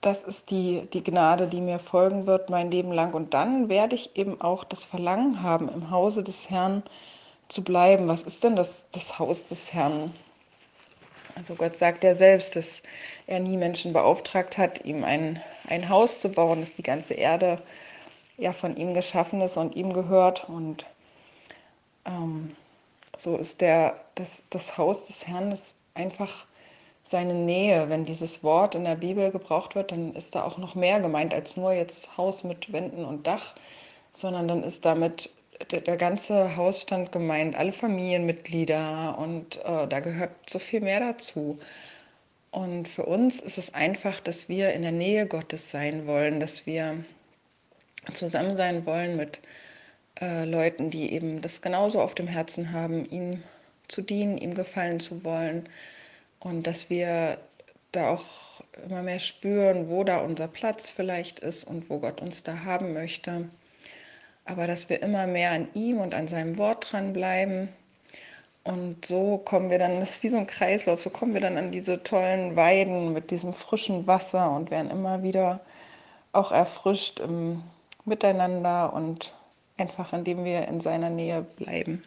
das 0.00 0.22
ist 0.22 0.50
die, 0.50 0.88
die 0.92 1.04
Gnade, 1.04 1.46
die 1.46 1.60
mir 1.60 1.78
folgen 1.78 2.26
wird 2.26 2.48
mein 2.48 2.70
Leben 2.70 2.92
lang. 2.92 3.12
Und 3.12 3.34
dann 3.34 3.68
werde 3.68 3.94
ich 3.94 4.16
eben 4.16 4.40
auch 4.40 4.64
das 4.64 4.84
Verlangen 4.84 5.42
haben, 5.42 5.68
im 5.68 5.90
Hause 5.90 6.22
des 6.22 6.48
Herrn 6.48 6.82
zu 7.48 7.62
bleiben. 7.62 8.08
Was 8.08 8.22
ist 8.22 8.42
denn 8.42 8.56
das, 8.56 8.86
das 8.92 9.18
Haus 9.18 9.46
des 9.46 9.72
Herrn? 9.74 10.14
Also 11.36 11.54
Gott 11.54 11.76
sagt 11.76 12.02
ja 12.02 12.14
selbst, 12.14 12.56
dass 12.56 12.82
er 13.26 13.40
nie 13.40 13.56
Menschen 13.56 13.92
beauftragt 13.92 14.58
hat, 14.58 14.84
ihm 14.84 15.04
ein, 15.04 15.40
ein 15.68 15.88
Haus 15.88 16.20
zu 16.20 16.30
bauen, 16.30 16.60
dass 16.60 16.74
die 16.74 16.82
ganze 16.82 17.14
Erde 17.14 17.60
ja 18.38 18.52
von 18.52 18.76
ihm 18.76 18.94
geschaffen 18.94 19.40
ist 19.42 19.58
und 19.58 19.76
ihm 19.76 19.92
gehört. 19.92 20.48
Und 20.48 20.86
ähm, 22.06 22.56
so 23.16 23.36
ist 23.36 23.60
der, 23.60 24.00
das, 24.14 24.42
das 24.48 24.78
Haus 24.78 25.06
des 25.06 25.26
Herrn 25.26 25.52
ist 25.52 25.76
einfach 25.94 26.46
seine 27.10 27.34
Nähe. 27.34 27.88
Wenn 27.88 28.04
dieses 28.04 28.44
Wort 28.44 28.74
in 28.74 28.84
der 28.84 28.94
Bibel 28.94 29.32
gebraucht 29.32 29.74
wird, 29.74 29.90
dann 29.90 30.14
ist 30.14 30.34
da 30.34 30.44
auch 30.44 30.58
noch 30.58 30.76
mehr 30.76 31.00
gemeint 31.00 31.34
als 31.34 31.56
nur 31.56 31.72
jetzt 31.72 32.16
Haus 32.16 32.44
mit 32.44 32.72
Wänden 32.72 33.04
und 33.04 33.26
Dach, 33.26 33.54
sondern 34.12 34.46
dann 34.46 34.62
ist 34.62 34.84
damit 34.84 35.30
der, 35.72 35.80
der 35.80 35.96
ganze 35.96 36.56
Hausstand 36.56 37.10
gemeint, 37.10 37.56
alle 37.56 37.72
Familienmitglieder 37.72 39.18
und 39.18 39.58
äh, 39.58 39.88
da 39.88 40.00
gehört 40.00 40.30
so 40.48 40.58
viel 40.58 40.80
mehr 40.80 41.00
dazu. 41.00 41.58
Und 42.52 42.88
für 42.88 43.04
uns 43.04 43.40
ist 43.40 43.58
es 43.58 43.74
einfach, 43.74 44.20
dass 44.20 44.48
wir 44.48 44.72
in 44.72 44.82
der 44.82 44.92
Nähe 44.92 45.26
Gottes 45.26 45.70
sein 45.70 46.06
wollen, 46.06 46.40
dass 46.40 46.66
wir 46.66 47.04
zusammen 48.14 48.56
sein 48.56 48.86
wollen 48.86 49.16
mit 49.16 49.40
äh, 50.20 50.44
Leuten, 50.44 50.90
die 50.90 51.12
eben 51.12 51.42
das 51.42 51.60
genauso 51.60 52.00
auf 52.00 52.14
dem 52.14 52.28
Herzen 52.28 52.72
haben, 52.72 53.04
ihm 53.04 53.42
zu 53.88 54.00
dienen, 54.00 54.38
ihm 54.38 54.54
gefallen 54.54 55.00
zu 55.00 55.24
wollen 55.24 55.68
und 56.40 56.66
dass 56.66 56.90
wir 56.90 57.38
da 57.92 58.10
auch 58.10 58.24
immer 58.84 59.02
mehr 59.02 59.18
spüren, 59.18 59.88
wo 59.88 60.04
da 60.04 60.18
unser 60.18 60.48
Platz 60.48 60.90
vielleicht 60.90 61.40
ist 61.40 61.64
und 61.64 61.90
wo 61.90 61.98
Gott 61.98 62.20
uns 62.20 62.42
da 62.42 62.64
haben 62.64 62.92
möchte. 62.92 63.48
Aber 64.44 64.66
dass 64.66 64.88
wir 64.88 65.02
immer 65.02 65.26
mehr 65.26 65.52
an 65.52 65.68
ihm 65.74 65.98
und 65.98 66.14
an 66.14 66.28
seinem 66.28 66.56
Wort 66.58 66.92
dranbleiben. 66.92 67.68
Und 68.64 69.06
so 69.06 69.38
kommen 69.38 69.70
wir 69.70 69.78
dann, 69.78 70.00
das 70.00 70.16
ist 70.16 70.22
wie 70.22 70.28
so 70.28 70.36
ein 70.38 70.46
Kreislauf, 70.46 71.00
so 71.00 71.10
kommen 71.10 71.34
wir 71.34 71.40
dann 71.40 71.56
an 71.56 71.72
diese 71.72 72.02
tollen 72.02 72.56
Weiden 72.56 73.12
mit 73.12 73.30
diesem 73.30 73.54
frischen 73.54 74.06
Wasser 74.06 74.50
und 74.54 74.70
werden 74.70 74.90
immer 74.90 75.22
wieder 75.22 75.60
auch 76.32 76.52
erfrischt 76.52 77.20
im 77.20 77.62
Miteinander 78.04 78.92
und 78.92 79.32
einfach 79.78 80.12
indem 80.12 80.44
wir 80.44 80.68
in 80.68 80.80
seiner 80.80 81.10
Nähe 81.10 81.42
bleiben. 81.42 82.04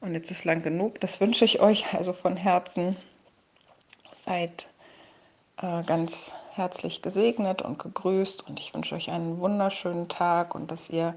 Und 0.00 0.14
jetzt 0.14 0.30
ist 0.30 0.44
lang 0.44 0.62
genug, 0.62 1.00
das 1.00 1.20
wünsche 1.20 1.44
ich 1.44 1.60
euch 1.60 1.94
also 1.94 2.12
von 2.12 2.36
Herzen. 2.36 2.96
Seid 4.26 4.66
äh, 5.58 5.84
ganz 5.84 6.32
herzlich 6.52 7.00
gesegnet 7.00 7.62
und 7.62 7.78
gegrüßt 7.78 8.48
und 8.48 8.58
ich 8.58 8.74
wünsche 8.74 8.96
euch 8.96 9.12
einen 9.12 9.38
wunderschönen 9.38 10.08
Tag 10.08 10.56
und 10.56 10.72
dass 10.72 10.90
ihr 10.90 11.14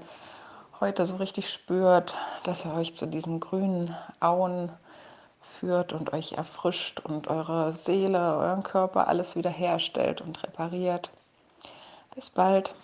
heute 0.78 1.04
so 1.06 1.16
richtig 1.16 1.50
spürt, 1.50 2.16
dass 2.44 2.64
er 2.64 2.74
euch 2.74 2.94
zu 2.94 3.06
diesen 3.06 3.40
grünen 3.40 3.96
Auen 4.20 4.70
führt 5.58 5.92
und 5.92 6.12
euch 6.12 6.34
erfrischt 6.34 7.00
und 7.00 7.26
eure 7.26 7.72
Seele, 7.72 8.36
euren 8.36 8.62
Körper 8.62 9.08
alles 9.08 9.34
wieder 9.34 9.50
herstellt 9.50 10.20
und 10.20 10.42
repariert. 10.44 11.10
Bis 12.14 12.30
bald. 12.30 12.74